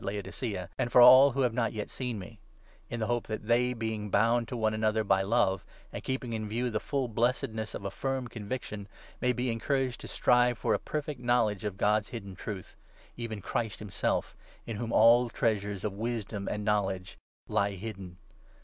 [0.01, 2.39] aj Laodicea, and for all who have not yet seen me;
[2.89, 6.33] in the hope that they, being bound to one another by 2 love, and keeping
[6.33, 8.87] in view the full blessedness of a firm convic tion,
[9.21, 12.75] may be encouraged to strive for a perfect knowledge of God's hidden Truth,
[13.15, 14.35] even Christ himself,
[14.65, 18.17] in whom all treasures '3 of wisdom and knowledge lie hidden.